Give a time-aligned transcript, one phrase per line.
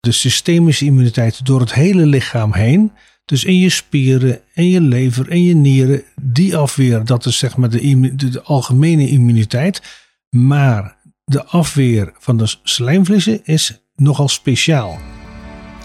[0.00, 2.92] de systemische immuniteit door het hele lichaam heen.
[3.24, 6.02] Dus in je spieren, in je lever, in je nieren.
[6.22, 9.82] Die afweer, dat is zeg maar de, de algemene immuniteit.
[10.28, 14.98] Maar de afweer van de slijmvliezen is nogal speciaal.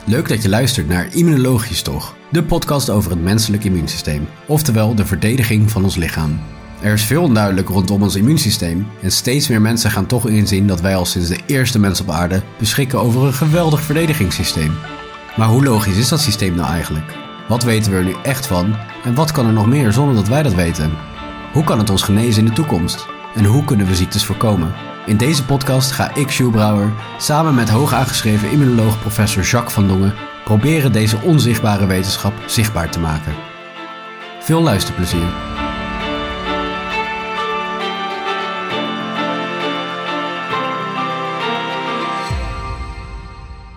[0.06, 5.06] Leuk dat je luistert naar Immunologisch toch, de podcast over het menselijk immuunsysteem, oftewel de
[5.06, 6.40] verdediging van ons lichaam.
[6.86, 10.82] Er is veel onduidelijk rondom ons immuunsysteem en steeds meer mensen gaan toch inzien dat
[10.82, 14.74] wij al sinds de eerste mens op aarde beschikken over een geweldig verdedigingssysteem.
[15.36, 17.14] Maar hoe logisch is dat systeem nou eigenlijk?
[17.48, 20.28] Wat weten we er nu echt van en wat kan er nog meer zonder dat
[20.28, 20.92] wij dat weten?
[21.54, 23.06] Hoe kan het ons genezen in de toekomst?
[23.36, 24.74] En hoe kunnen we ziektes voorkomen?
[25.06, 29.88] In deze podcast ga ik, Sjoerd Brouwer, samen met hoog aangeschreven immunoloog professor Jacques van
[29.88, 30.14] Dongen
[30.44, 33.34] proberen deze onzichtbare wetenschap zichtbaar te maken.
[34.40, 35.65] Veel luisterplezier.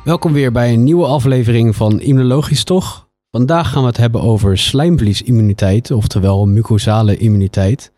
[0.09, 3.09] Welkom weer bij een nieuwe aflevering van Immunologisch Toch.
[3.31, 7.93] Vandaag gaan we het hebben over slijmvliesimmuniteit, oftewel mucosale immuniteit.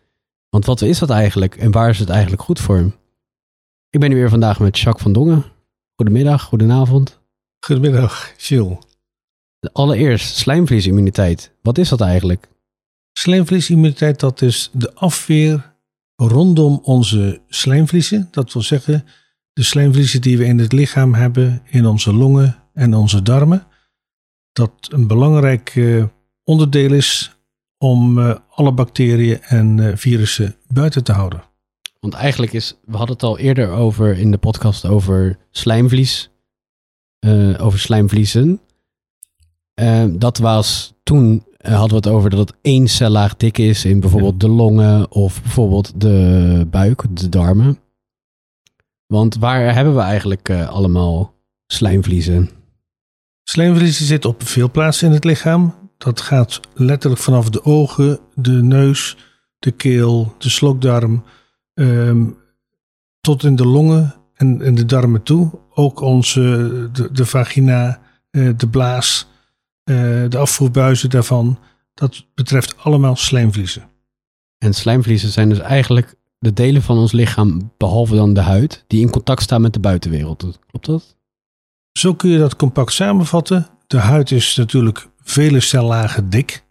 [0.49, 2.77] Want wat is dat eigenlijk en waar is het eigenlijk goed voor?
[3.89, 5.43] Ik ben hier weer vandaag met Jacques van Dongen.
[5.95, 7.19] Goedemiddag, goedenavond.
[7.59, 8.77] Goedemiddag, Jill.
[9.71, 11.51] Allereerst, slijmvliesimmuniteit.
[11.61, 12.49] Wat is dat eigenlijk?
[13.11, 15.73] Slijmvliesimmuniteit, dat is de afweer
[16.15, 18.27] rondom onze slijmvliezen.
[18.31, 19.05] Dat wil zeggen,
[19.53, 23.67] de slijmvliezen die we in het lichaam hebben, in onze longen en onze darmen.
[24.51, 26.03] Dat een belangrijk eh,
[26.43, 27.37] onderdeel is
[27.77, 31.43] om eh, alle bacteriën en eh, virussen buiten te houden.
[31.99, 36.29] Want eigenlijk is, we hadden het al eerder over in de podcast over slijmvlies,
[37.57, 38.61] over slijmvliezen.
[40.09, 44.39] Dat was toen hadden we het over dat het één cellaag dik is in bijvoorbeeld
[44.39, 47.79] de longen of bijvoorbeeld de buik, de darmen.
[49.11, 51.33] Want waar hebben we eigenlijk eh, allemaal
[51.67, 52.49] slijmvliezen?
[53.43, 55.75] Slijmvliezen zitten op veel plaatsen in het lichaam.
[55.97, 59.17] Dat gaat letterlijk vanaf de ogen, de neus,
[59.59, 61.23] de keel, de slokdarm,
[61.73, 62.25] ehm,
[63.21, 65.59] tot in de longen en, en de darmen toe.
[65.73, 67.99] Ook onze, de, de vagina,
[68.29, 69.27] eh, de blaas,
[69.83, 69.95] eh,
[70.29, 71.59] de afvoerbuizen daarvan.
[71.93, 73.89] Dat betreft allemaal slijmvliezen.
[74.57, 79.01] En slijmvliezen zijn dus eigenlijk de delen van ons lichaam, behalve dan de huid, die
[79.01, 80.59] in contact staan met de buitenwereld.
[80.69, 81.17] Klopt dat?
[81.91, 83.67] Zo kun je dat compact samenvatten.
[83.87, 86.63] De huid is natuurlijk vele cellagen dik.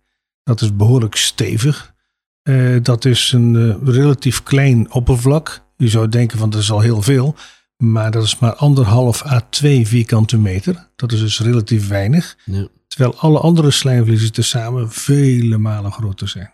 [0.42, 1.94] Dat is behoorlijk stevig.
[2.42, 5.64] Eh, dat is een eh, relatief klein oppervlak.
[5.76, 7.34] Je zou denken van dat is al heel veel.
[7.76, 10.88] Maar dat is maar anderhalf à 2 vierkante meter.
[10.97, 12.37] Dat is dus relatief weinig.
[12.44, 12.66] Ja.
[12.88, 16.52] Terwijl alle andere slijmvliezen tezamen vele malen groter zijn.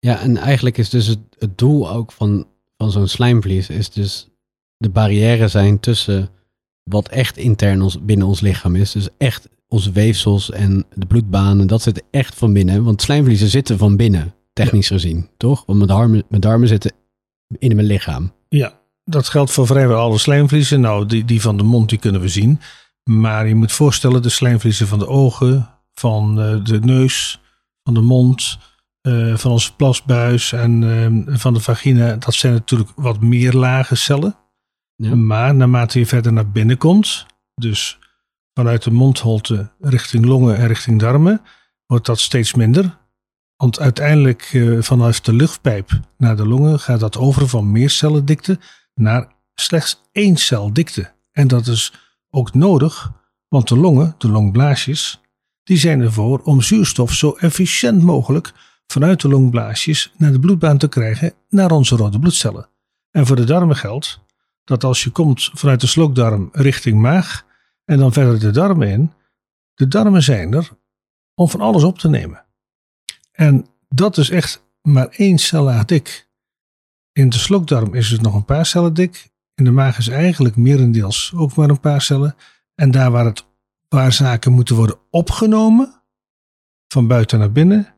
[0.00, 2.46] Ja, en eigenlijk is dus het, het doel ook van,
[2.76, 4.28] van zo'n slijmvlies is dus
[4.76, 6.30] de barrière zijn tussen
[6.82, 8.92] wat echt intern ons, binnen ons lichaam is.
[8.92, 12.84] Dus echt onze weefsels en de bloedbanen, dat zit echt van binnen.
[12.84, 15.62] Want slijmvliezen zitten van binnen, technisch gezien, toch?
[15.66, 16.92] Want mijn darmen, mijn darmen zitten
[17.58, 18.32] in mijn lichaam.
[18.48, 20.80] Ja, dat geldt voor vrijwel alle slijmvliezen.
[20.80, 22.60] Nou, die, die van de mond die kunnen we zien.
[23.04, 27.40] Maar je moet voorstellen, de slijmvliezen van de ogen, van eh, de neus,
[27.82, 28.58] van de mond,
[29.00, 30.82] eh, van onze plasbuis en
[31.28, 32.16] eh, van de vagina.
[32.16, 34.36] Dat zijn natuurlijk wat meer lage cellen.
[34.96, 35.14] Ja.
[35.14, 37.98] Maar naarmate je verder naar binnen komt, dus
[38.54, 41.40] vanuit de mondholte richting longen en richting darmen,
[41.86, 42.98] wordt dat steeds minder.
[43.56, 48.58] Want uiteindelijk eh, vanuit de luchtpijp naar de longen gaat dat over van meer cellendikte
[48.94, 51.12] naar slechts één celdikte.
[51.32, 51.92] En dat is
[52.30, 53.12] ook nodig,
[53.48, 55.20] want de longen, de longblaasjes,
[55.62, 58.52] die zijn ervoor om zuurstof zo efficiënt mogelijk
[58.90, 62.68] vanuit de longblaasjes naar de bloedbaan te krijgen naar onze rode bloedcellen.
[63.10, 64.20] En voor de darmen geldt
[64.64, 67.46] dat als je komt vanuit de slokdarm richting maag
[67.84, 69.12] en dan verder de darmen in,
[69.74, 70.70] de darmen zijn er
[71.34, 72.44] om van alles op te nemen.
[73.32, 76.28] En dat is echt maar één cellaag dik.
[77.12, 79.30] In de slokdarm is het nog een paar cellen dik.
[79.54, 82.36] In de maag is eigenlijk merendeels ook maar een paar cellen.
[82.74, 83.44] En daar waar, het,
[83.88, 86.02] waar zaken moeten worden opgenomen,
[86.88, 87.94] van buiten naar binnen,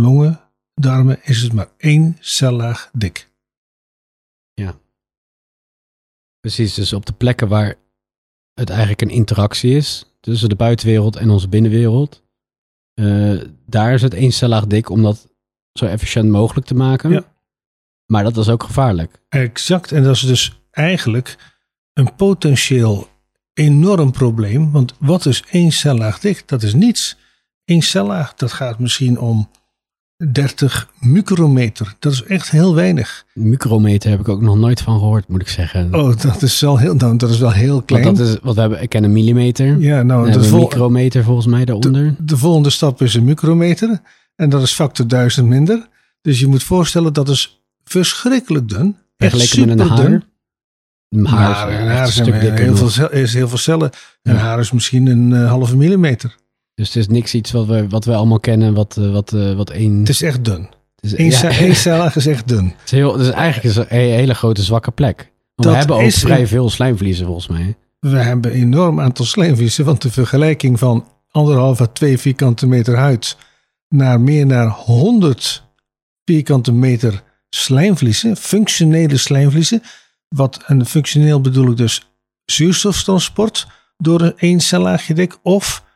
[0.00, 0.40] longen,
[0.74, 3.30] darmen, is het maar één cellaag dik.
[6.40, 7.74] Precies, dus op de plekken waar
[8.54, 12.22] het eigenlijk een interactie is tussen de buitenwereld en onze binnenwereld,
[12.94, 15.28] eh, daar is het één cellaag dik om dat
[15.72, 17.10] zo efficiënt mogelijk te maken.
[17.10, 17.24] Ja.
[18.06, 19.20] Maar dat is ook gevaarlijk.
[19.28, 19.92] Exact.
[19.92, 21.36] En dat is dus eigenlijk
[21.92, 23.08] een potentieel
[23.52, 24.72] enorm probleem.
[24.72, 26.48] Want wat is één cellaag dik?
[26.48, 27.16] Dat is niets.
[27.64, 29.50] Eén cellaag, dat gaat misschien om
[30.32, 31.94] 30 micrometer.
[31.98, 33.24] Dat is echt heel weinig.
[33.34, 35.94] Micrometer heb ik ook nog nooit van gehoord, moet ik zeggen.
[35.94, 38.04] Oh, dat is wel heel, nou, dat is wel heel klein.
[38.04, 39.78] Want dat is, wat we hebben, ik ken een millimeter.
[39.80, 41.92] ja, nou, de, vol- micrometer volgens mij daaronder.
[42.16, 44.00] de, de volgende stap is een micrometer.
[44.36, 45.88] En dat is factor 1000 minder.
[46.22, 48.96] Dus je moet voorstellen dat is verschrikkelijk dun.
[49.16, 50.22] Echt Vergeleken met een haar.
[51.08, 52.92] Een haar, Maar is een haar een zijn stuk dikker heel nog.
[52.92, 53.90] veel, is heel veel cellen.
[54.22, 56.36] Een haar is misschien een eh, halve millimeter.
[56.80, 59.52] Dus het is niks iets wat we, wat we allemaal kennen, wat, eh, wat, eh,
[59.54, 59.98] wat één...
[59.98, 60.68] Het is echt dun.
[61.00, 62.64] het is, Eén ja, ce- één cellag is echt dun.
[62.64, 65.32] het is heel, het is eigenlijk een hele grote zwakke plek.
[65.54, 67.76] We hebben ook vrij een- veel slijmvliezen volgens mij.
[67.98, 69.84] We hebben een enorm aantal slijmvliezen.
[69.84, 73.36] Want de vergelijking van anderhalf à twee vierkante meter huid
[73.88, 75.62] naar meer naar 100
[76.24, 79.82] vierkante meter slijmvliezen, functionele slijmvliezen.
[80.28, 82.06] Wat een functioneel bedoel ik dus
[82.44, 83.66] zuurstoftransport
[83.96, 85.88] door een één cellaagje dik of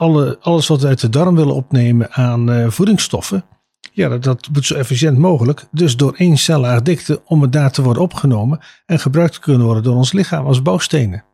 [0.00, 3.44] alle, alles wat we uit de darm willen opnemen aan eh, voedingsstoffen.
[3.92, 5.66] Ja, dat, dat moet zo efficiënt mogelijk.
[5.70, 9.66] Dus door één cellaag dikte om het daar te worden opgenomen en gebruikt te kunnen
[9.66, 11.24] worden door ons lichaam als bouwstenen.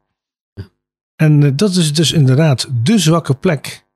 [1.16, 3.86] En eh, dat is dus inderdaad de zwakke plek.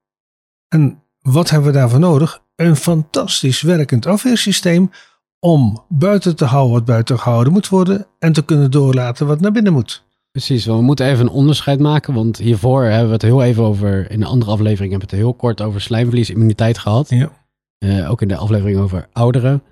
[0.68, 2.42] En wat hebben we daarvoor nodig?
[2.56, 4.90] Een fantastisch werkend afweersysteem
[5.38, 9.52] om buiten te houden wat buiten gehouden moet worden en te kunnen doorlaten wat naar
[9.52, 10.04] binnen moet.
[10.30, 12.14] Precies, we moeten even een onderscheid maken.
[12.14, 15.24] Want hiervoor hebben we het heel even over, in een andere aflevering hebben we het
[15.24, 17.08] heel kort over slijmvliesimmuniteit gehad.
[17.08, 17.32] Ja.
[17.78, 19.62] Eh, ook in de aflevering over ouderen.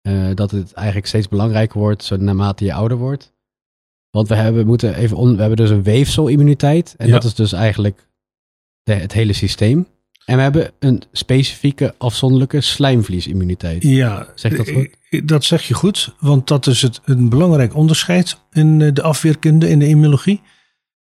[0.00, 3.32] eh, dat het eigenlijk steeds belangrijker wordt zo naarmate je ouder wordt.
[4.10, 6.94] Want we hebben, moeten even on- we hebben dus een weefselimmuniteit.
[6.98, 7.12] En Ja.
[7.12, 8.08] dat is dus eigenlijk
[8.82, 9.86] de- het hele systeem.
[10.24, 13.82] En we hebben een specifieke afzonderlijke slijmvliesimmuniteit.
[13.82, 14.88] Ja, Zeg dat goed?
[15.10, 19.02] eh, Dat zeg je goed, want dat is het, een belangrijk onderscheid in eh, de
[19.02, 20.40] afweerkunde, in de immunologie.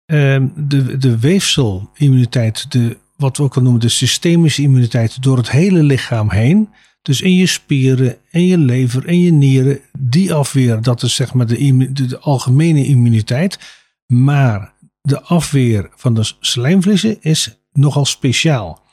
[0.05, 5.51] Ehm, de, de weefselimmuniteit, de, wat we ook wel noemen de systemische immuniteit, door het
[5.51, 6.69] hele lichaam heen.
[7.01, 9.79] Dus in je spieren, in je lever, in je nieren.
[9.99, 13.59] Die afweer, dat is zeg maar de, de algemene immuniteit.
[14.07, 18.83] Maar de afweer van de slijmvliezen is nogal speciaal.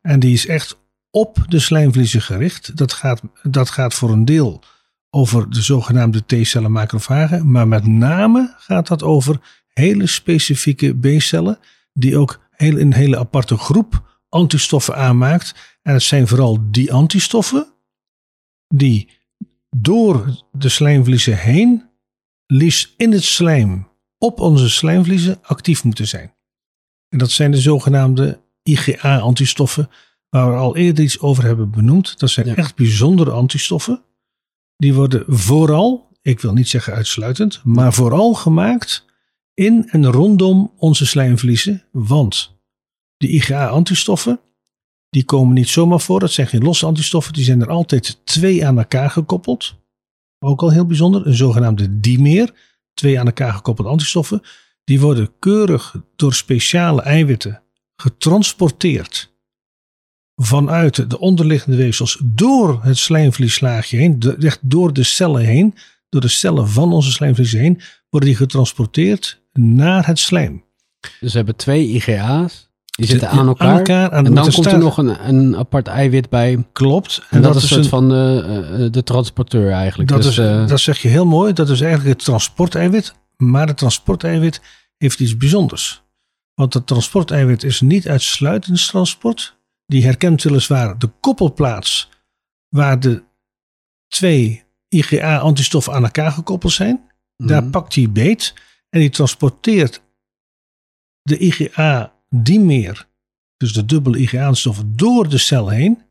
[0.00, 0.78] En die is echt
[1.10, 2.76] op de slijmvliezen gericht.
[2.76, 4.62] Dat gaat, dat gaat voor een deel
[5.10, 7.50] over de zogenaamde T-cellen macrofagen.
[7.50, 9.40] Maar met name gaat dat over
[9.72, 11.58] hele specifieke B-cellen.
[11.92, 15.78] Die ook heel, een hele aparte groep antistoffen aanmaakt.
[15.82, 17.72] En het zijn vooral die antistoffen
[18.74, 19.08] die
[19.76, 21.90] door de slijmvliezen heen,
[22.46, 23.88] liefst in het slijm,
[24.18, 26.34] op onze slijmvliezen actief moeten zijn.
[27.08, 29.90] En dat zijn de zogenaamde IgA-antistoffen,
[30.28, 32.18] waar we al eerder iets over hebben benoemd.
[32.18, 32.54] Dat zijn Ja.
[32.54, 34.02] echt bijzondere antistoffen.
[34.76, 39.04] Die worden vooral, ik wil niet zeggen uitsluitend, maar vooral gemaakt
[39.54, 41.84] in en rondom onze slijmvliezen.
[41.92, 42.56] Want
[43.16, 44.40] die IgA-antistoffen,
[45.10, 46.20] die komen niet zomaar voor.
[46.20, 49.74] Dat zijn geen losse antistoffen, die zijn er altijd twee aan elkaar gekoppeld.
[50.38, 52.54] Ook al heel bijzonder, een zogenaamde dimer.
[52.94, 54.42] Twee aan elkaar gekoppelde antistoffen.
[54.84, 57.61] Die worden keurig door speciale eiwitten
[58.02, 59.30] getransporteerd
[60.36, 65.74] vanuit de onderliggende weefsels door het slijmvlieslaagje heen, de- echt door de cellen heen,
[66.08, 70.64] door de cellen van onze slijmvliezen heen, worden die getransporteerd naar het slijm.
[71.20, 72.70] Dus we hebben twee IgA's.
[72.84, 74.10] Die zitten aan elkaar.
[74.10, 76.64] aan- en dan komt er nog een, een apart eiwit bij.
[76.72, 77.22] Klopt.
[77.30, 80.08] En, dat, is een soort van de, de transporteur eigenlijk.
[80.10, 81.52] Dat, dus, is, eh, dat zeg je heel mooi.
[81.52, 83.14] Dat is eigenlijk het transporteiwit.
[83.36, 84.60] Maar het transporteiwit
[84.96, 86.01] heeft iets bijzonders.
[86.62, 89.56] Want het transporteiwit is niet uitsluitend transport.
[89.86, 92.08] Die herkent weliswaar de koppelplaats
[92.68, 93.22] waar de
[94.08, 97.10] twee IgA-antistoffen aan elkaar gekoppeld zijn.
[97.36, 97.70] Daar mhm.
[97.70, 98.54] pakt hij beet
[98.88, 100.02] en die transporteert
[101.22, 103.08] de IgA-dimer,
[103.56, 106.02] dus de dubbele IgA-antistof, door de cel heen.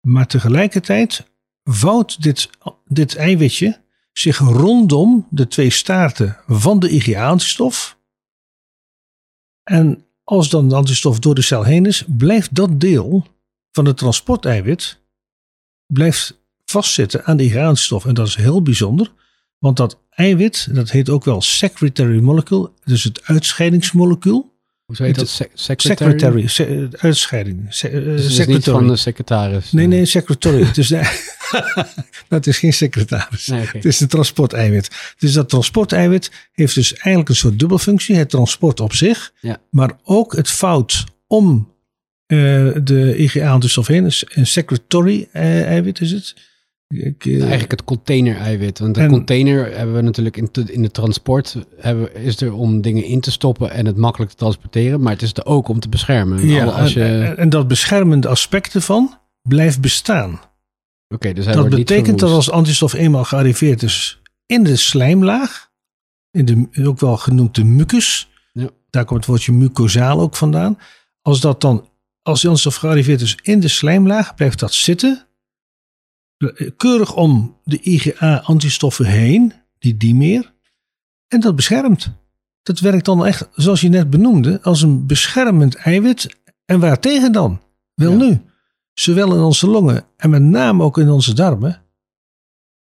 [0.00, 1.30] Maar tegelijkertijd
[1.62, 2.50] vouwt dit,
[2.84, 3.80] dit eiwitje
[4.12, 7.97] zich rondom de twee staarten van de IgA-antistof.
[9.68, 13.26] En als dan de antistof door de cel heen is, blijft dat deel
[13.72, 14.98] van het transporteiwit
[15.86, 18.06] blijft vastzitten aan de IgA-antistof.
[18.06, 19.12] En dat is heel bijzonder,
[19.58, 24.56] want dat eiwit, dat heet ook wel secretary molecule, dus het uitscheidingsmolecuul.
[24.86, 25.28] Hoe heet dat?
[25.28, 26.10] Se- secretary?
[26.10, 27.66] Secretary, se- eh, uitscheiding.
[27.74, 28.78] Se- eh, Dus het is niet secretary.
[28.78, 29.72] van de secretaris.
[29.72, 30.62] Nee, nee, secretary.
[30.62, 30.88] het, is,
[32.28, 33.46] dat is geen secretaris.
[33.46, 33.66] Nee.
[33.72, 35.14] Het is een transporteiwit.
[35.18, 38.16] Dus dat transporteiwit heeft dus eigenlijk een soort dubbelfunctie.
[38.16, 39.58] Het transport op zich, Ja.
[39.70, 41.72] maar ook het fout om
[42.26, 42.38] eh,
[42.82, 44.02] de IgA-antistof heen.
[44.04, 46.34] Dus Een secretary eh, eiwit is het.
[46.88, 48.78] Ik, eh, Eigenlijk het container-eiwit.
[48.78, 51.56] Want de En- container hebben we natuurlijk in, te- in de transport.
[51.78, 55.00] Hebben, is er om dingen in te stoppen en het makkelijk te transporteren.
[55.00, 56.46] Maar het is er ook om te beschermen.
[56.48, 60.40] ja, Al- als je, en, en dat beschermende aspect ervan blijft bestaan.
[61.08, 65.70] Dus hij Dat betekent dat als antistof eenmaal gearriveerd is in de slijmlaag,
[66.30, 68.68] in de, ook wel genoemd de mucus, Ja.
[68.90, 70.78] daar komt het woordje mucosaal ook vandaan.
[71.22, 71.88] Als dat dan,
[72.22, 75.26] als die antistof gearriveerd is in de slijmlaag, blijft dat zitten,
[76.36, 80.52] eh, keurig om de IgA-antistoffen heen, die dimer,
[81.28, 82.10] en dat beschermt.
[82.62, 86.36] Dat werkt dan echt, zoals je net benoemde, als een beschermend eiwit.
[86.64, 87.60] En waartegen dan?
[87.94, 88.16] Wel Ja.
[88.16, 88.40] nu,
[89.00, 91.82] zowel in onze longen en met name ook in onze darmen,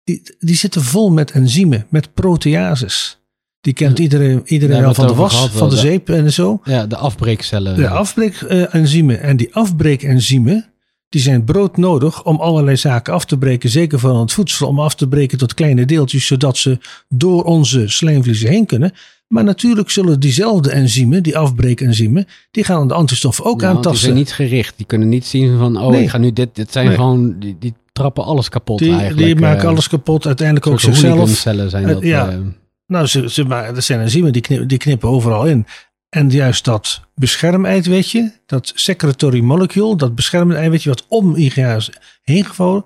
[0.04, 3.18] die, die zitten vol met enzymen, met proteases.
[3.60, 4.02] Die kent Ja.
[4.02, 6.60] iedereen, iedereen hebben van de was, gehad, van de zeep en zo.
[6.64, 7.76] Ja, de afbreekcellen.
[7.76, 9.20] De afbreekenzymen.
[9.20, 10.72] En die afbreekenzymen,
[11.08, 13.70] die zijn broodnodig om allerlei zaken af te breken.
[13.70, 17.88] Zeker van het voedsel, om af te breken tot kleine deeltjes, zodat ze door onze
[17.88, 18.92] slijmvliezen heen kunnen.
[19.32, 23.86] Maar natuurlijk zullen diezelfde enzymen, die afbreekenzymen, die gaan de antistoffen ook Ja, want die
[23.86, 24.00] aantasten.
[24.08, 24.76] zijn niet gericht.
[24.76, 26.02] Die kunnen niet zien van, oh, Nee.
[26.02, 26.54] ik ga nu dit.
[26.54, 26.94] Dit zijn Nee.
[26.94, 29.26] gewoon, die, die trappen alles kapot die, eigenlijk.
[29.26, 31.14] die maken eh, alles kapot, uiteindelijk ook zichzelf.
[31.14, 32.02] hooligancellen zijn Eh, dat.
[32.02, 32.28] ja.
[32.30, 32.38] eh,
[32.86, 35.66] Nou, ze, ze, maar er zijn enzymen die, knip- die knippen overal in.
[36.08, 41.90] En juist dat beschermeiwitje, dat secretory molecule, dat beschermende eiwitje wat om IgA is
[42.22, 42.84] heen gevouwen,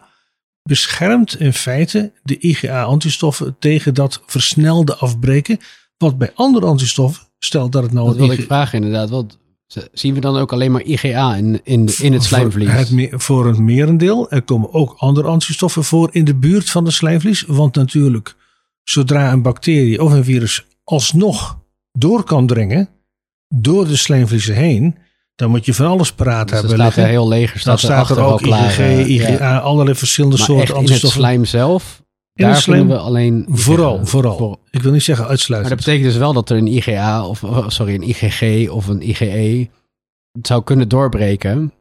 [0.63, 5.59] beschermt in feite de IgA-antistoffen tegen dat versnelde afbreken.
[5.97, 9.11] Wat bij andere antistoffen, stel dat het nou dat wil ik vragen inderdaad.
[9.11, 9.39] Want
[9.93, 12.69] zien we dan ook alleen maar IgA in, in, in het slijmvlies?
[12.69, 14.31] Voor het, voor het merendeel.
[14.31, 17.45] Er komen ook andere antistoffen voor in de buurt van de slijmvlies.
[17.47, 18.35] Want natuurlijk,
[18.83, 21.59] zodra een bacterie of een virus alsnog
[21.93, 22.89] door kan dringen,
[23.49, 24.97] door de slijmvliezen heen,
[25.35, 28.07] dan moet je van alles paraat Dus hebben staat er heel leger, dan staat er
[28.07, 28.81] staat er al ook klaar.
[28.81, 29.59] IgG, IgA, ja.
[29.59, 31.21] allerlei verschillende Maar soorten echt in het antistoffen.
[31.21, 32.04] slijm zelf,
[32.35, 33.57] In daar vinden we alleen IgA.
[33.57, 34.37] vooral, vooral.
[34.37, 35.75] Voor- Ik wil niet zeggen Maar uitsluitend.
[35.77, 39.69] dat betekent dus wel dat er een IgA, of sorry, een IgG of een IgE
[40.43, 41.73] zou kunnen doorbreken.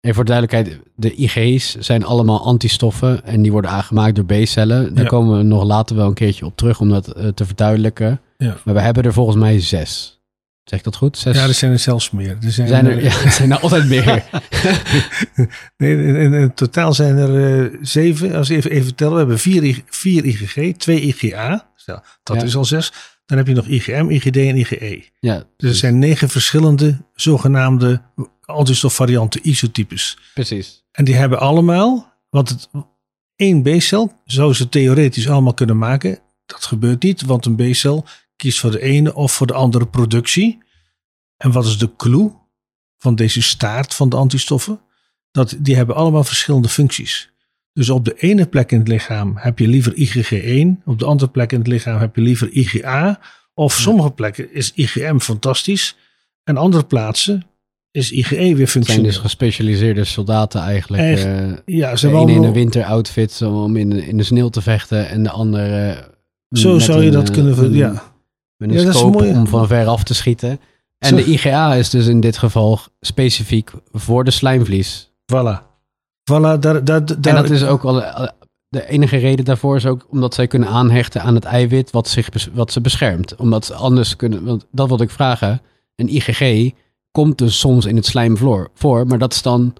[0.00, 4.94] En voor de duidelijkheid, de Ig's zijn allemaal antistoffen en die worden aangemaakt door B-cellen.
[4.94, 5.10] Daar Ja.
[5.10, 8.20] komen we nog later wel een keertje op terug om dat eh, te verduidelijken.
[8.36, 8.56] Ja.
[8.64, 10.17] Maar we hebben er volgens mij zes.
[10.68, 11.18] Zeg ik dat goed?
[11.18, 11.36] Zes?
[11.36, 12.36] ja, er zijn er zelfs meer.
[12.42, 14.24] Er zijn, zijn er, er- ja, er zijn er altijd meer.
[15.76, 18.34] Nee, in, in, in totaal zijn er eh, zeven.
[18.34, 21.70] Als we even, even tellen, we hebben vier, vier IgG, twee IgA.
[21.76, 22.42] Stel, dat Ja.
[22.42, 22.92] is al zes.
[23.26, 25.04] Dan heb je nog IgM, IgD en IgE.
[25.20, 28.02] ja, Dus er zijn negen verschillende zogenaamde
[28.44, 30.18] antistoffarianten, isotypes.
[30.34, 30.84] precies.
[30.92, 32.68] En die hebben allemaal, want het,
[33.36, 36.18] één B-cel zou ze theoretisch allemaal kunnen maken.
[36.46, 38.04] Dat gebeurt niet, want een B-cel
[38.38, 40.58] kiest voor de ene of voor de andere productie.
[41.36, 42.30] En wat is de clue
[42.98, 44.80] van deze staart van de antistoffen?
[45.30, 47.30] Dat die hebben allemaal verschillende functies.
[47.72, 51.30] Dus op de ene plek in het lichaam heb je liever IgG1, op de andere
[51.30, 53.20] plek in het lichaam heb je liever IgA.
[53.54, 55.96] Of sommige plekken is IgM fantastisch
[56.44, 57.42] en andere plaatsen
[57.90, 59.02] is IgE weer Het zijn functioneel.
[59.04, 61.02] dus gespecialiseerde soldaten eigenlijk.
[61.02, 61.24] Echt.
[61.24, 64.60] eh, ja, ze de ene in een winteroutfit om in, de- in de sneeuw te
[64.60, 65.96] vechten en de andere
[66.50, 67.58] Zo met zou je dat eh, kunnen...
[67.58, 68.07] een- ja.
[68.58, 69.30] Met een Ja, scope mooi.
[69.30, 70.60] om van ver af te schieten.
[70.98, 75.10] En de IgA is dus in dit geval specifiek voor de slijmvlies.
[75.32, 75.66] Voilà.
[76.30, 77.94] Voilà, daar, daar, daar, en dat is ook al
[78.68, 82.28] de enige reden daarvoor is ook omdat zij kunnen aanhechten aan het eiwit wat, zich,
[82.52, 83.36] wat ze beschermt.
[83.36, 85.60] Omdat ze anders kunnen, want dat wilde ik vragen.
[85.96, 86.70] Een IgG
[87.10, 88.36] komt dus soms in het slijm
[88.74, 89.74] voor, maar dat is dan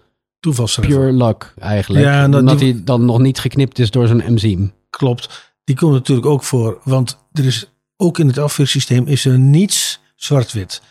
[0.80, 2.04] pure luck eigenlijk.
[2.04, 4.72] Ja, dat- omdat die- hij dan nog niet geknipt is door zo'n enzym.
[4.90, 5.52] Klopt.
[5.64, 6.80] Die komt natuurlijk ook voor.
[6.84, 10.82] Want er is ook in het afweersysteem is er niets zwart-wit.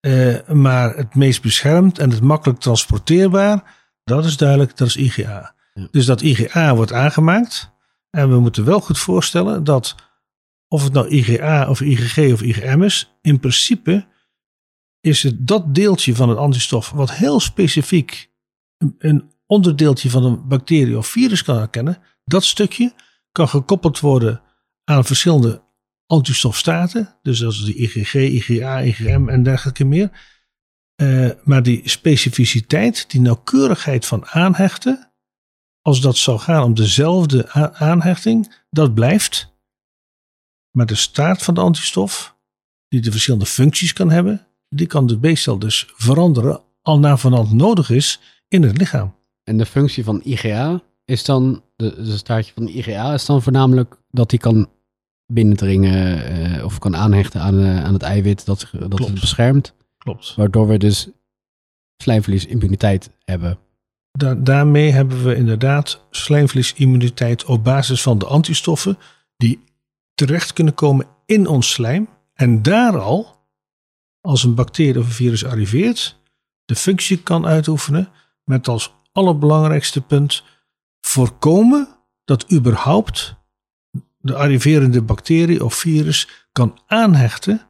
[0.00, 5.54] Eh, maar het meest beschermd en het makkelijk transporteerbaar, dat is duidelijk, dat is IgA.
[5.74, 5.88] Ja.
[5.90, 7.70] Dus dat IgA wordt aangemaakt.
[8.10, 9.94] En we moeten wel goed voorstellen dat
[10.68, 14.06] of het nou IgA of IgG of IgM is, in principe
[15.00, 18.30] is het dat deeltje van het antistof wat heel specifiek
[18.78, 22.92] een, een onderdeeltje van een bacterie of virus kan herkennen, dat stukje
[23.32, 24.42] kan gekoppeld worden
[24.84, 25.62] aan verschillende
[26.06, 27.16] antistofstaten.
[27.22, 30.34] Dus dat is die IgG, IgA, IgM en dergelijke meer.
[30.94, 35.12] Eh, maar die specificiteit, die nauwkeurigheid van aanhechten,
[35.82, 39.54] als dat zou gaan om dezelfde aanhechting, dat blijft.
[40.70, 42.36] Maar de staart van de antistof,
[42.88, 47.52] die de verschillende functies kan hebben, die kan de B-cel dus veranderen al naar vanand
[47.52, 49.14] nodig is in het lichaam.
[49.44, 53.96] En de functie van IgA is dan, de, de van de IgA is dan voornamelijk
[54.10, 54.68] dat hij kan
[55.26, 59.10] binnendringen eh, of kan aanhechten aan, eh, aan het eiwit dat, dat Klopt.
[59.10, 59.74] het beschermt.
[59.98, 60.34] Klopt.
[60.34, 61.08] Waardoor we dus
[62.02, 63.58] slijmvliesimmuniteit hebben.
[64.10, 68.98] Da- daarmee hebben we inderdaad slijmvliesimmuniteit op basis van de antistoffen
[69.36, 69.64] die
[70.14, 72.08] terecht kunnen komen in ons slijm.
[72.34, 73.36] En daar al,
[74.20, 76.18] als een bacterie of een virus arriveert,
[76.64, 78.08] de functie kan uitoefenen
[78.44, 80.42] met als allerbelangrijkste punt
[81.00, 81.88] voorkomen
[82.24, 83.35] dat überhaupt
[84.26, 87.60] de arriverende bacterie of virus kan aanhechten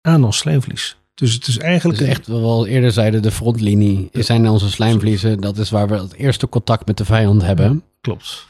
[0.00, 0.96] aan ons slijmvlies.
[1.14, 1.98] Dus het is eigenlijk...
[1.98, 5.40] Dus echt, wat we al eerder zeiden, de frontlinie zijn onze slijmvliezen.
[5.40, 7.84] Dat is waar we het eerste contact met de vijand hebben.
[8.00, 8.46] Klopt.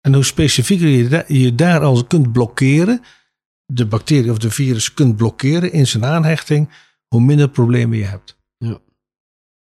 [0.00, 3.00] En hoe specifieker je, je daar al kunt blokkeren,
[3.66, 6.70] de bacterie of de virus kunt blokkeren in zijn aanhechting,
[7.08, 8.36] hoe minder problemen je hebt.
[8.58, 8.78] Ja.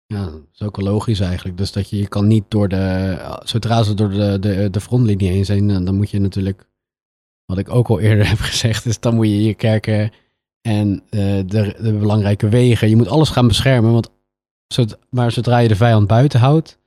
[0.07, 1.57] Ja, dat is ook logisch eigenlijk.
[1.57, 5.31] Dus dat je, je kan niet door de, zodra ze door de, de, de frontlinie
[5.31, 6.67] heen zijn, dan moet je natuurlijk,
[7.55, 10.13] wat ik ook al eerder heb gezegd, is dan moet je je kerken
[10.63, 13.93] en uh, de, de belangrijke wegen, je moet alles gaan beschermen.
[13.93, 14.11] Want
[14.67, 16.79] zodra, maar zodra je de vijand buiten houdt,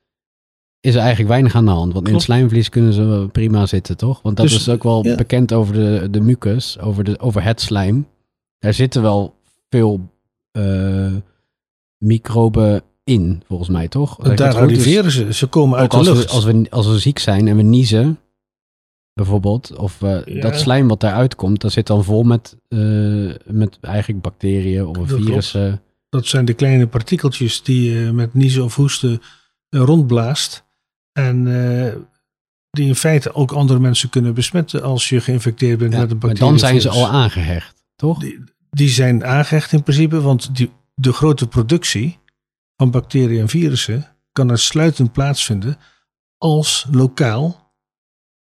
[0.80, 1.94] is er eigenlijk weinig aan de hand.
[1.94, 4.22] Want in het slijmvlies kunnen ze prima zitten, toch?
[4.22, 7.62] Want dat dus, is ook wel bekend over de, de mucus, over, de, over het
[7.62, 8.08] slijm.
[8.60, 9.36] Daar zitten wel
[9.70, 10.10] veel
[10.58, 11.14] uh,
[11.98, 14.16] microben in, volgens mij, toch?
[14.16, 15.34] Daar, daar arriveren ze.
[15.34, 16.26] Ze komen uit de als lucht.
[16.26, 18.20] We, als, we, als we ziek zijn en we niezen,
[19.16, 23.78] bijvoorbeeld, of uh, dat slijm wat daaruit komt, dat zit dan vol met, uh, met
[23.82, 25.82] eigenlijk bacteriën of virussen.
[26.10, 29.22] Dat zijn de kleine partikeltjes die je met niezen of hoesten
[29.70, 30.64] rondblaast.
[31.12, 31.94] En uh,
[32.70, 36.40] die in feite ook andere mensen kunnen besmetten als je geïnfecteerd bent met een bacterie.
[36.40, 38.20] Maar dan zijn ze al aangehecht, toch?
[38.20, 42.20] Die, die zijn aangehecht in principe, want die, de grote productie
[42.78, 45.78] van bacteriën en virussen kan uitsluitend plaatsvinden
[46.38, 47.65] als lokaal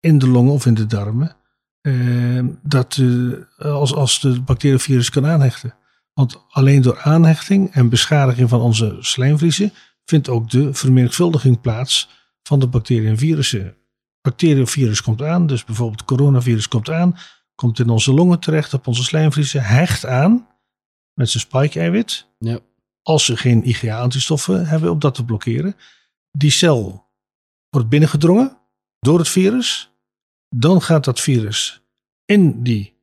[0.03, 1.35] in de longen of in de darmen.
[1.81, 5.75] Uh, dat, uh, als, als de bacterie of virus kan aanhechten.
[6.13, 9.73] Want alleen door aanhechting en beschadiging van onze slijmvliezen
[10.05, 12.09] vindt ook de vermenigvuldiging plaats
[12.43, 13.75] van de bacteriën en virussen.
[14.21, 17.17] Bacterie of virus komt aan, dus bijvoorbeeld coronavirus komt aan,
[17.55, 20.47] komt in onze longen terecht, op onze slijmvliezen, hecht aan
[21.13, 22.27] met zijn spike-eiwit.
[22.39, 22.59] Ja.
[23.01, 25.75] Als ze geen IgA-antistoffen hebben om dat te blokkeren.
[26.31, 27.09] Die cel
[27.69, 28.57] wordt binnengedrongen
[28.99, 29.92] door het virus.
[30.55, 31.81] Dan gaat dat virus
[32.25, 32.93] in die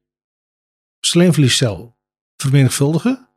[1.00, 1.96] slijmvliescel
[2.36, 3.28] vermenigvuldigen.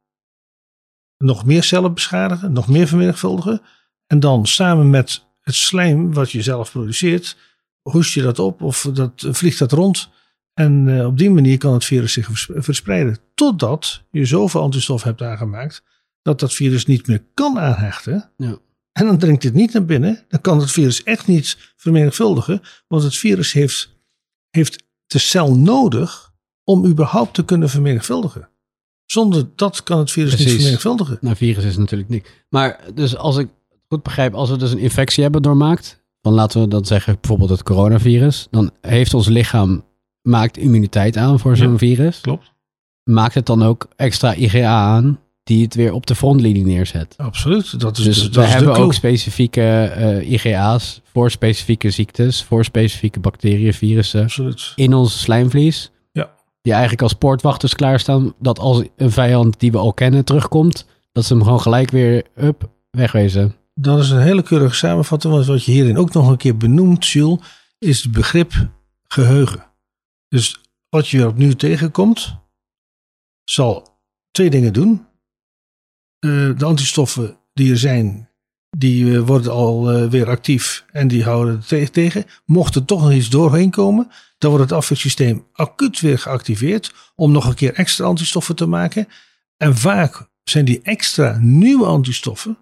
[1.18, 3.62] Nog meer cellen beschadigen, nog meer vermenigvuldigen.
[4.08, 7.38] En dan samen met het slijm wat je zelf produceert,
[7.82, 10.10] hoest je dat op of dat, vliegt dat rond.
[10.54, 13.18] En uh, op die manier kan het virus zich verspreiden.
[13.36, 15.84] Totdat je zoveel antistof hebt aangemaakt
[16.22, 18.32] dat dat virus niet meer kan aanhechten.
[18.38, 18.58] Ja.
[18.92, 20.26] En dan dringt dit niet naar binnen.
[20.28, 22.62] Dan kan het virus echt niet vermenigvuldigen.
[22.88, 23.96] Want het virus heeft,
[24.56, 28.50] heeft de cel nodig om überhaupt te kunnen vermenigvuldigen.
[29.06, 30.48] Zonder dat kan het virus Precies.
[30.48, 31.18] niet vermenigvuldigen.
[31.22, 32.46] Nou, virus is natuurlijk niet.
[32.50, 33.50] Maar dus als ik
[33.88, 37.50] goed begrijp, als we dus een infectie hebben doormaakt, dan laten we dat zeggen, bijvoorbeeld
[37.50, 39.84] het coronavirus, dan heeft ons lichaam
[40.22, 42.22] maakt immuniteit aan voor zo'n Ja, virus.
[42.22, 42.52] Klopt.
[43.04, 47.14] Maakt het dan ook extra IgA aan die het weer op de frontlinie neerzet.
[47.18, 47.80] Absoluut.
[47.80, 52.66] Dat is, Dus dat we is hebben ook specifieke eh, IgA's voor specifieke ziektes, voor
[52.66, 54.72] specifieke bacteriën, virussen Absoluut.
[54.76, 55.92] in ons slijmvlies.
[56.12, 56.32] Ja.
[56.62, 58.34] Die eigenlijk als poortwachters klaarstaan.
[58.40, 62.26] Dat als een vijand die we al kennen terugkomt, dat ze hem gewoon gelijk weer
[62.36, 63.56] up, wegwezen.
[63.74, 65.34] Dat is een hele keurige samenvatting.
[65.34, 67.40] Want wat je hierin ook nog een keer benoemt, Jules,
[67.80, 68.52] is het begrip
[69.08, 69.66] geheugen.
[70.28, 72.36] Dus wat je opnieuw tegenkomt,
[73.44, 73.98] zal
[74.32, 75.06] twee dingen doen.
[76.24, 78.30] Eh, de antistoffen die er zijn,
[78.78, 82.26] die eh, worden al eh, weer actief en die houden het te- tegen.
[82.46, 84.08] Mocht er toch nog iets doorheen komen,
[84.38, 89.08] dan wordt het afweersysteem acuut weer geactiveerd om nog een keer extra antistoffen te maken.
[89.58, 92.58] En vaak zijn die extra nieuwe antistoffen,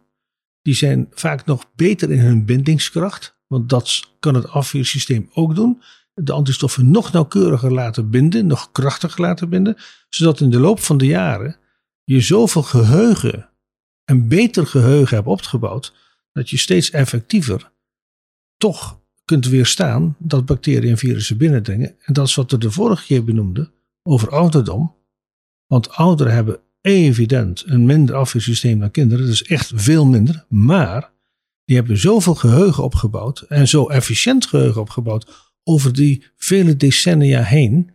[0.62, 3.40] die zijn vaak nog beter in hun bindingskracht.
[3.48, 5.82] Want dat kan het afweersysteem ook doen.
[6.14, 9.78] De antistoffen nog nauwkeuriger laten binden, nog krachtiger laten binden.
[10.10, 11.56] Zodat in de loop van de jaren
[12.04, 13.50] je zoveel geheugen
[14.06, 15.94] en beter geheugen hebt opgebouwd.
[16.32, 17.72] Dat je steeds effectiever
[18.58, 21.96] toch kunt weerstaan dat bacteriën en virussen binnendringen.
[22.02, 23.72] En dat is wat we de vorige keer benoemden
[24.04, 24.96] over ouderdom.
[25.68, 29.26] Want ouderen hebben evident een minder afweersysteem dan kinderen.
[29.26, 30.46] Dat is echt veel minder.
[30.50, 31.12] Maar
[31.66, 37.92] die hebben zoveel geheugen opgebouwd en zo efficiënt geheugen opgebouwd over die vele decennia heen.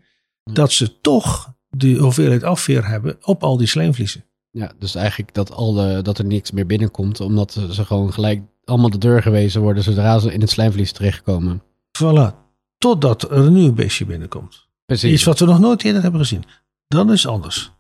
[0.53, 4.25] Dat ze toch de hoeveelheid afweer hebben op al die slijmvliezen.
[4.57, 8.40] Ja, dus eigenlijk dat, al de, dat er niks meer binnenkomt, omdat ze gewoon gelijk
[8.64, 11.62] allemaal de deur gewezen worden zodra ze in het slijmvlies terechtkomen.
[12.03, 12.35] Voilà.
[12.79, 14.66] Totdat er een nieuw beestje binnenkomt.
[14.87, 15.12] Precies.
[15.12, 16.45] Iets wat we nog nooit eerder hebben gezien.
[16.88, 17.73] Dan is het anders.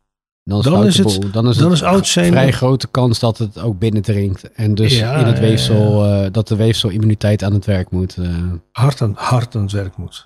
[0.44, 3.18] dan is, dan is het- dan is, dan het is oud zijn- vrij grote kans
[3.18, 4.52] dat het ook binnendringt.
[4.52, 8.16] En dus Ja, in het ja, weefsel, eh, dat de weefselimmuniteit aan het werk moet.
[8.16, 8.52] eh.
[8.72, 10.24] Hard aan, hard aan het werk moet.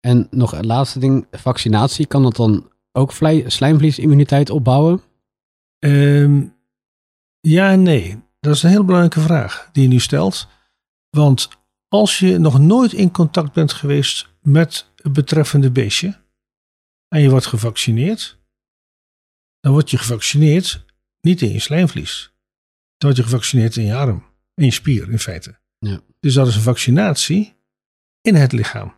[0.00, 3.12] En nog een laatste ding, vaccinatie, kan dat dan ook
[3.46, 5.00] slijmvliesimmuniteit opbouwen?
[5.86, 6.46] Ehm,
[7.40, 8.24] ja en nee.
[8.40, 10.48] Dat is een heel belangrijke vraag die je nu stelt.
[11.10, 11.48] Want
[11.88, 16.24] als je nog nooit in contact bent geweest met het betreffende beestje
[17.08, 18.38] en je wordt gevaccineerd,
[19.60, 20.84] dan word je gevaccineerd
[21.20, 22.32] niet in je slijmvlies.
[22.96, 25.58] Dan word je gevaccineerd in je arm, in je spier in feite.
[25.78, 26.00] Ja.
[26.20, 27.56] Dus dat is een vaccinatie
[28.20, 28.94] in het lichaam.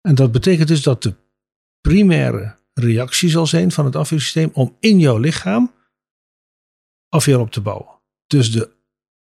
[0.00, 1.14] En dat betekent dus dat de
[1.80, 5.72] primaire reactie zal zijn van het afweersysteem om in jouw lichaam
[7.08, 7.88] afweer op te bouwen.
[8.26, 8.70] Dus de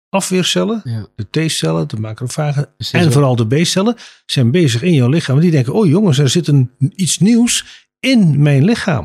[0.09, 1.07] afweercellen, Ja.
[1.15, 5.41] de T-cellen, de macrofagen Dus en vooral de B-cellen zijn bezig in jouw lichaam.
[5.41, 9.05] Die denken, oh jongens, er zit een, iets nieuws in mijn lichaam.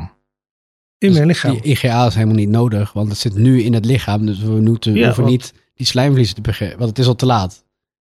[0.98, 1.52] In Dus mijn lichaam.
[1.52, 4.26] Die IGA is helemaal niet nodig, want het zit nu in het lichaam.
[4.26, 7.14] Dus we moeten, Ja, hoeven want- niet die slijmvlies te beginnen, want het is al
[7.14, 7.64] te laat.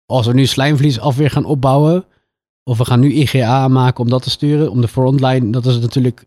[0.06, 2.06] Als we nu slijmvlies afweer gaan opbouwen,
[2.70, 5.80] of we gaan nu IGA aanmaken om dat te sturen, om de frontline, dat is
[5.80, 6.24] natuurlijk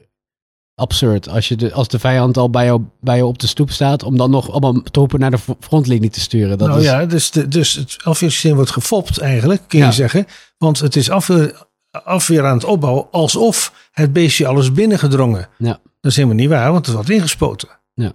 [0.74, 1.28] absurd.
[1.28, 4.02] Als, je de, als de vijand al bij jou, bij jou op de stoep staat,
[4.02, 6.59] om dan nog allemaal troepen naar de fr- frontlinie te sturen.
[6.59, 9.90] Dat nou is, ja, dus, de, dus het afweersysteem wordt gefopt eigenlijk, kun je Ja.
[9.90, 10.26] zeggen.
[10.59, 15.48] Want het is afweer, afweer aan het opbouwen alsof het beestje alles binnengedrongen.
[15.59, 15.81] Ja.
[16.00, 17.68] Dat is helemaal niet waar, want het wordt ingespoten.
[17.94, 18.12] Ja.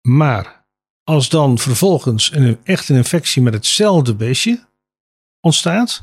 [0.00, 0.66] Maar
[1.04, 4.66] als dan vervolgens een echte infectie met hetzelfde beestje
[5.40, 6.02] ontstaat,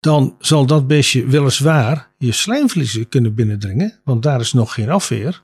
[0.00, 5.42] dan zal dat beestje weliswaar je slijmvliezen kunnen binnendringen, want daar is nog geen afweer.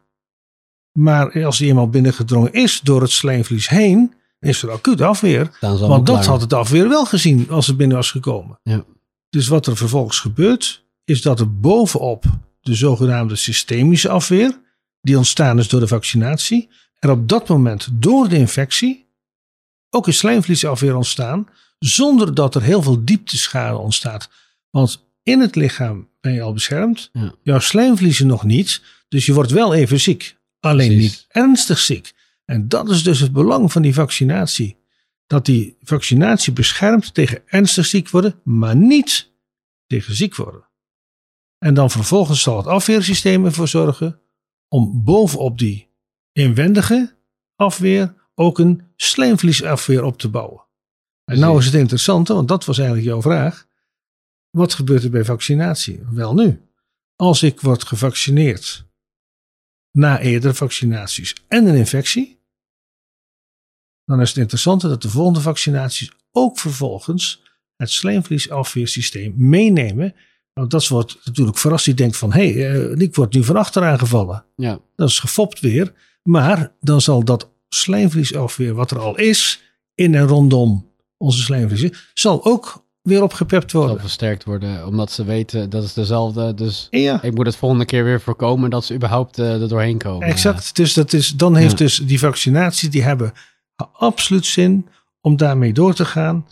[0.93, 5.51] Maar als die eenmaal binnengedrongen is door het slijmvlies heen, is er acuut afweer.
[5.61, 8.59] Want dat had het afweer wel gezien als het binnen was gekomen.
[8.63, 8.85] Ja.
[9.31, 12.25] Dus wat er vervolgens gebeurt, is dat er bovenop
[12.61, 14.61] de zogenaamde systemische afweer,
[15.01, 19.07] die ontstaan is door de vaccinatie, er op dat moment door de infectie
[19.91, 24.31] ook een slijmvliesafweer ontstaan, zonder dat er heel veel diepteschade ontstaat.
[24.75, 27.35] Want in het lichaam ben je al beschermd, Ja.
[27.43, 30.37] jouw slijmvliezen nog niet, dus je wordt wel even ziek.
[30.61, 31.11] Alleen Precies.
[31.11, 32.13] niet ernstig ziek.
[32.45, 34.77] En dat is dus het belang van die vaccinatie.
[35.27, 39.33] Dat die vaccinatie beschermt tegen ernstig ziek worden, maar niet
[39.87, 40.69] tegen ziek worden.
[41.59, 44.21] En dan vervolgens zal het afweersysteem ervoor zorgen
[44.69, 45.89] om bovenop die
[46.33, 47.17] inwendige
[47.57, 50.63] afweer ook een slijmvliesafweer op te bouwen.
[51.25, 53.67] En nou is het interessante, want dat was eigenlijk jouw vraag.
[54.55, 56.01] Wat gebeurt er bij vaccinatie?
[56.11, 56.63] Wel nu,
[57.17, 58.87] als ik word gevaccineerd
[59.91, 62.41] na eerdere vaccinaties en een infectie,
[64.05, 67.43] dan is het interessante dat de volgende vaccinaties ook vervolgens
[67.77, 70.15] het slijmvliesafweersysteem meenemen.
[70.53, 71.85] Want dat wordt natuurlijk verrast.
[71.85, 74.45] Die denkt van, hé, hey, eh, ik word nu van achter aangevallen.
[74.57, 74.81] Ja.
[74.97, 75.93] Dat is gefopt weer.
[76.23, 79.63] Maar dan zal dat slijmvliesafweer wat er al is
[79.95, 84.01] in en rondom onze slijmvliezen, zal ook weer opgepept zal worden.
[84.01, 86.55] versterkt worden, omdat ze weten dat is dezelfde.
[86.55, 89.99] Dus Ja, ik moet het volgende keer weer voorkomen dat ze überhaupt eh, er doorheen
[89.99, 90.27] komen.
[90.29, 90.77] exact.
[90.77, 91.77] Dus dat is, dan heeft Ja.
[91.85, 93.33] dus die vaccinaties, die hebben
[93.93, 94.89] absoluut zin
[95.21, 96.47] om daarmee door te gaan.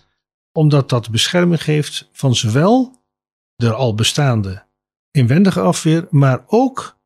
[0.52, 3.02] Omdat dat bescherming geeft van zowel
[3.56, 4.64] de al bestaande
[5.10, 6.98] inwendige afweer, maar ook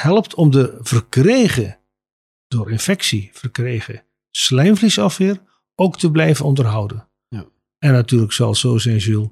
[0.00, 1.78] helpt om de verkregen,
[2.48, 5.40] door infectie verkregen slijmvliesafweer
[5.74, 7.08] ook te blijven onderhouden.
[7.84, 9.28] En natuurlijk zal het zo zijn, Jules,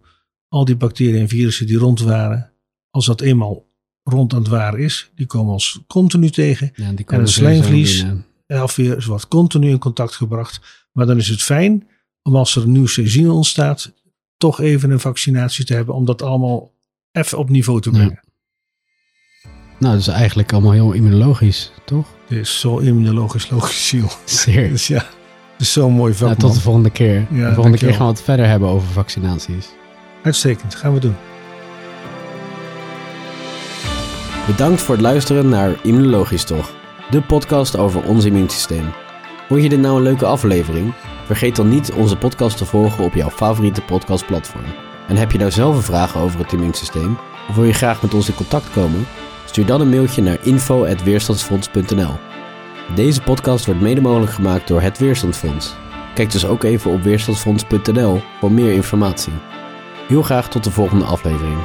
[0.48, 2.52] al die bacteriën en virussen die rond waren,
[2.90, 3.66] als dat eenmaal
[4.02, 6.70] rond aan het waren is, die komen ons continu tegen.
[6.74, 8.02] Ja, die het slijmvlies-.
[8.46, 10.86] En afweer wordt continu in contact gebracht.
[10.92, 11.88] Maar dan is het fijn
[12.22, 13.92] om als er een nieuw seizoen ontstaat,
[14.36, 16.72] toch even een vaccinatie te hebben om dat allemaal
[17.12, 17.96] even op niveau te Ja.
[17.96, 18.20] brengen.
[19.78, 22.08] Nou, dat is eigenlijk allemaal heel immunologisch, toch?
[22.28, 23.94] Het is zo immunologisch logisch.
[24.24, 24.68] Zeer.
[24.68, 25.06] Dus ja,
[25.62, 27.14] is zo'n mooi vak, Nou, tot de volgende keer.
[27.14, 27.78] de volgende dankjewel.
[27.78, 29.68] keer gaan we het verder hebben over vaccinaties.
[30.22, 31.14] Uitstekend, gaan we doen.
[34.46, 36.70] Bedankt voor het luisteren naar Immunologisch Toch,
[37.10, 38.84] de podcast over ons immuunsysteem.
[39.48, 40.92] Vond je dit nou een leuke aflevering?
[41.26, 44.64] Vergeet dan niet onze podcast te volgen op jouw favoriete podcastplatform.
[45.08, 47.18] En heb je nou zelf een vraag over het immuunsysteem?
[47.48, 49.06] Of wil je graag met ons in contact komen?
[49.46, 52.31] Stuur dan een mailtje naar info.weerstandsfonds.nl
[52.94, 55.74] Deze podcast wordt mede mogelijk gemaakt door het Weerstandsfonds.
[56.14, 59.32] Kijk dus ook even op weerstandsfonds.nl voor meer informatie.
[60.08, 61.58] Heel graag tot de volgende aflevering.